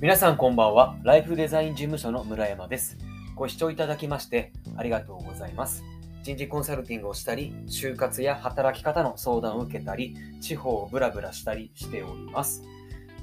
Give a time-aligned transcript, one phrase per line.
[0.00, 0.96] 皆さんこんばんは。
[1.02, 2.96] ライフデザイン事務所の村山です。
[3.36, 5.84] ご視聴いただきましてありがとうございます。
[6.22, 12.62] 人事コンサルティングをしたり、就活や働き方の相談を受けたり、地方をブラブラしたりしております。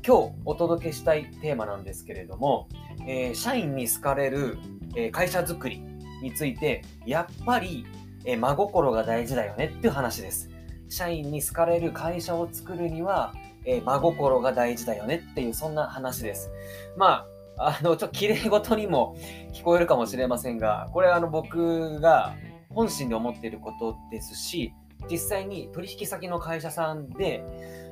[0.05, 2.69] 今日お届けしたいテーマなんですけれども、
[3.07, 4.59] えー社員に好かれる、
[4.95, 5.79] えー会社づくり
[6.21, 7.87] について、やっぱり、
[8.23, 10.51] えー真心が大事だよねっていう話です。
[10.89, 13.33] 社員に好かれる会社を作るには、
[13.67, 16.49] えー真心が大事だよねっていう、そんな話です。
[16.95, 17.25] ま
[17.57, 19.15] あ、あの、ちょっと綺麗事にも
[19.53, 22.33] 聞こえるかもしれませんが、これはあの僕が
[22.69, 24.73] 本心で思っていることですし、
[25.11, 27.43] 実際に取引先の会社さんで、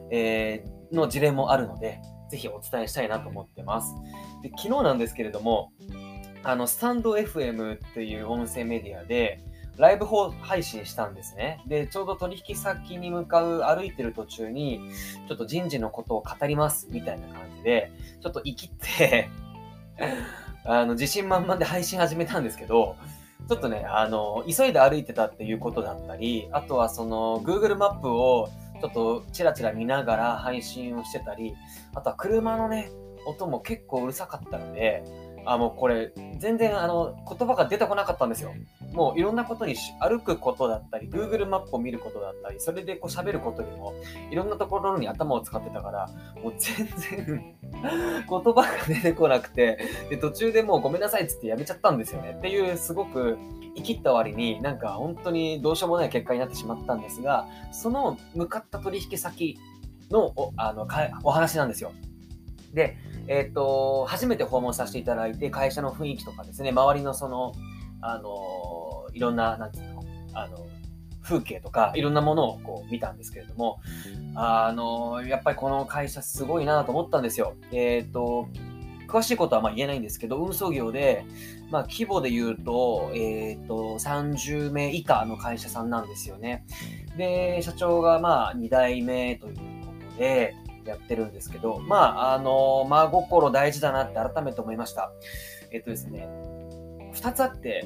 [0.09, 3.93] えーの事例もあるので、ぜひお伝えしたいなと思ってます。
[4.41, 5.71] で昨日なんですけれども、
[6.43, 9.43] あの、スタンド FM っていう音声メディアで、
[9.77, 10.05] ライブ
[10.41, 11.61] 配信したんですね。
[11.67, 14.79] で、ちょうど取引先に向かう歩いてる途中に、
[15.27, 19.29] ちょっと人事のことを語りますみたいな感じで、ちょっと生きって、
[20.65, 22.95] あの、自信満々で配信始めたんですけど、
[23.47, 28.49] ちょっとね、あの、急いで歩いてたっていうことだったり、あとはその、Google マップを
[28.81, 31.55] ちょっとチラチラ見ながら配信をしてたり、
[31.93, 32.89] あとは車のね、
[33.25, 35.03] 音も結構うるさかったので、
[35.45, 38.51] あ、もうこれ、全然あの、言葉が出てこなかったんですよ。
[38.93, 43.93] もういろんなことにし歩くことだったり、Google マップを見ることだったり、それでこう喋ることにも、
[44.31, 46.09] いろんなところに頭を使ってたから、
[46.41, 47.83] もう全然 言
[48.27, 49.79] 葉が出てこなくて、
[50.09, 52.35] で、途中でもうごめんなさいっつってやめちゃったんですよね。
[52.37, 53.37] っていう、すごく
[53.75, 59.57] 生きった割になんか本当にどうしようもない結果になってしまったんですが、その向かった取引先
[60.09, 61.91] のおあのかお話なんですよ。
[62.75, 67.53] で、えっ、と、初めて訪問させていただいて、会社の雰囲気とかですね、周りのその、
[68.01, 70.57] あの、いろんな、なんていうの、あの、
[71.23, 73.79] 風景とか、いろんなものをこう見たんですけれども、
[74.35, 77.55] あの、やっぱりこの会社すごいなと思ったんですよ。
[77.71, 78.47] えっ、と、
[79.07, 81.25] 詳しいことはまあ言えないんですけど、運送業で、
[81.71, 86.65] まあ規模で言うと、えっ、と、30名以下の会社さんなんですよね。
[87.17, 89.61] で、社長がまあ2代目というこ
[90.11, 90.53] とで、
[90.85, 95.11] やってるんですけど、まあ、あの、真心大事だなって改めて思いました。
[95.71, 96.27] えっとですね、
[97.13, 97.85] 二つあって、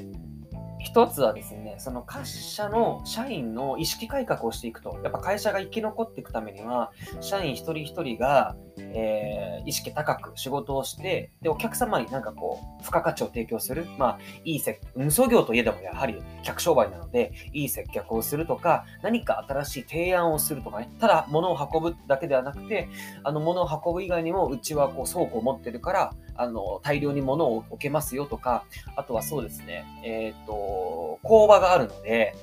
[0.78, 8.56] 一つはですね、その会社の社員の意識改革をしていくと、やっぱ会社が生き残っていくためには、社員一人一人が、
[8.94, 13.86] えー意識高く仕事をして、で、お客様になんかこう、付加価値を提供する。
[13.98, 22.88] まあ、いい接、運送業といえどもやはり客商売なので、いい接客をするとか、何か新しい提案をするとかね、ただ物を運ぶだけではなくて、
[23.22, 28.64] あの物を運ぶ以外にも、うちはこう倉庫を持ってるから、あの、大量に物を置けますよとか、
[28.96, 32.34] あとはそうですね、えっ、と、工場があるので、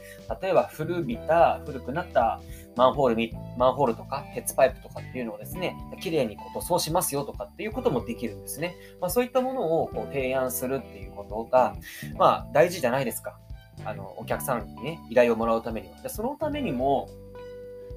[0.41, 2.39] 例えば古びた、古くなった
[2.77, 8.75] マンホールみ、マンホールとか鉄パイプとかっていうのをですね、綺麗にこう塗装しますよとかっていうこともできるんですね。
[9.01, 11.75] まあそういったものをこう提案するっていうことが、
[12.17, 13.38] まあ大事じゃないですか。
[13.83, 16.01] あの、お客さんにね、依頼をもらうためには。
[16.01, 17.09] でそのためにも、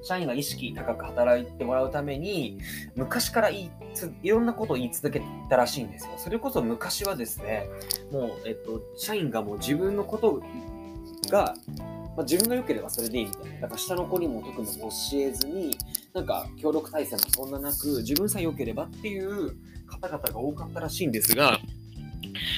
[0.03, 2.57] 社員が意識高く働いてもらうために、
[2.95, 6.13] 昔から言いつ、いろんなことを言い続けたらしいんですよ。
[6.17, 7.67] それこそ昔はですね、
[8.11, 10.41] もう、えっと、社員がもう自分のこと
[11.29, 11.53] が、
[12.15, 13.61] まあ、自分が良ければそれでいいみたいな。
[13.61, 15.77] だから下の子にも特に教えずに、
[16.13, 19.55] なんか協力体制もそんななく、自分さえ良ければっていう
[19.87, 21.59] 方々が多かったらしいんですが、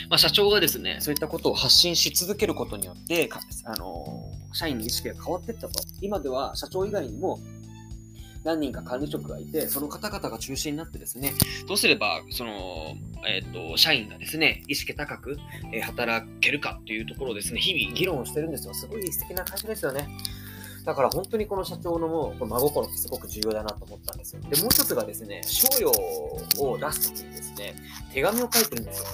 [0.09, 4.05] まあ、社長がですね、そういったことを発信し続けることによって、かあの
[4.53, 5.79] 社員の意識が変わっていったと。
[6.01, 7.39] 今では社長以外にも
[8.43, 11.33] 何人か管理職がいて、その方々が中心になってですね、
[11.67, 12.95] どうすれば、その、
[13.27, 15.37] えっ、と、社員がですね、意識高く、
[15.71, 18.73] えー働けるかっていうところをですね、日々議論をしてるんですよ。
[18.73, 20.07] すごい素敵な会社ですよね。
[20.85, 24.41] だから本当にこの社長のもう真心ってすごく重要だなと思ったんですよ。
[24.41, 25.89] で、もう一つがですね、賞与
[26.59, 27.75] を出すときにですね、
[28.13, 29.05] 手紙を書いてるんですよ。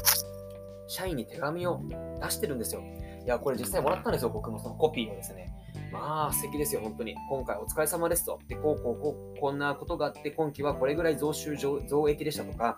[0.88, 1.82] 社員に手紙を
[2.22, 2.82] 出してるんですよ。
[3.24, 5.54] いや、これ実際もらったんですよ、僕もそのコピーをですね。
[5.92, 7.16] まあ、素敵ですよ、本当に。
[7.30, 8.40] 今回お疲れ様ですと。
[8.48, 12.78] で、こう、こう、こう、こんなことがあって、今期はこれぐらい増収増益でしたとか、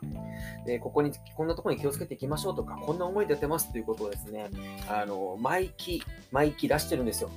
[0.66, 4.50] で、ここに、こんなところに気をつけていきましょうとか、こんな思いでやってますということをですね、
[4.90, 7.30] あの、毎期、毎期出してるんですよ。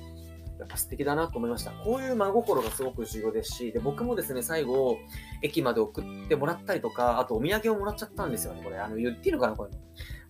[0.59, 1.71] やっぱ素敵だなと思いました。
[1.71, 4.97] こういう真心がすごく重要ですし、で、僕もですね、最後、
[5.41, 8.77] 駅まで送ってもらったりとか、あとお土産をもらっちゃったんですよね、これ。
[8.77, 9.71] あの、言っていいのかな、これ。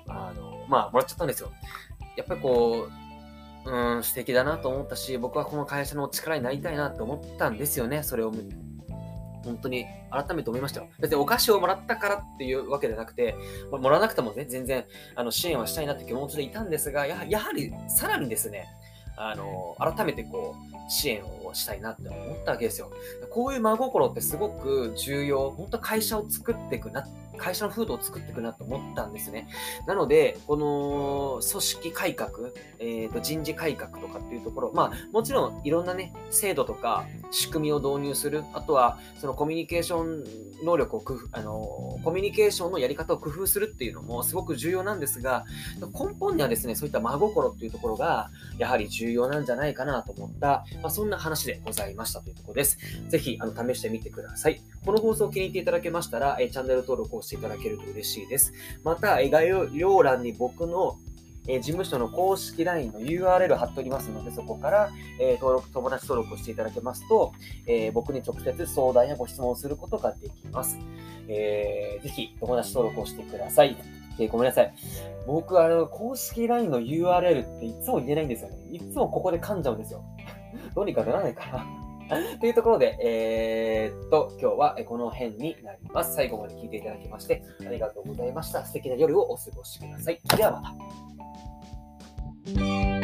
[0.07, 1.51] あの、まあ、もらっちゃったんですよ。
[2.17, 3.04] やっぱりこう、
[3.65, 8.31] うん、素敵だなと思ったし、僕はこの会社の力になりたいなと思ったんですよね、それを。
[9.43, 10.87] 本当に改めて思いましたよ。
[10.99, 13.35] 別にお菓子をもらったからっていうわけじゃなくて、
[13.71, 14.85] まあもらわなくてもね、全然
[15.15, 18.67] あの支援はしたいなって気持ちでいたんですが、やはやはりさらにですね、
[19.17, 22.91] あの、改めてこう、支援をしたいなって思ったわけですよ。
[23.29, 25.51] こういう真心ってすごく重要。
[25.51, 27.07] 本当会社を作っていくな、
[27.37, 29.47] 会社の風土を作っていくなと思ったんですね。
[29.85, 32.31] なので、この組織改革、
[32.79, 45.45] えー、と人事改革とかっていうところ、まあもちろんいろんなね、制度とか仕組みを導入する、あとはそのコミュニケーション能力を工夫、あの、コミュニケーションのやり方を工夫するっていうのもすごく重要なんですが、
[45.79, 52.77] 根本にはですね、そういった真心っていうところが、やはり重要なんじゃないかなと思った、まあ、そんな話話でございましたというところです。
[53.09, 54.61] ぜひ、あの、試してみてください。
[54.85, 58.53] この放送を気に入っていただけましたら、えチャンネル登録をしていただけると嬉しいです。
[58.83, 60.97] また、概要欄に僕の
[61.47, 64.89] え事務所の公式 LINE の URL 貼っておりますので、そこから、
[65.19, 67.33] え登録、友達登録をしていただけますと、
[67.67, 70.79] え僕に直接相談やご質問をすることができます。
[71.27, 73.77] えー、ぜひ友達登録をしてください。
[74.19, 74.73] え、ごめんなさい。
[75.27, 78.57] 僕、あの、公式 LINE の URL っていつも言えないんですよね。
[78.71, 80.03] いつもここで噛んじゃうんですよ。
[80.73, 81.65] どうにかならないかな
[82.39, 86.15] と いうところで、えー、っと、今日はこの辺になります。
[86.15, 88.63] 最後まで聞いていただきまして、ありがとうございました。
[88.65, 90.19] 素敵な夜をお過ごしください。
[90.37, 90.61] ではま
[92.91, 92.94] た。